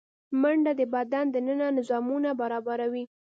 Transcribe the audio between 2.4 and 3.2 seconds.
برابروي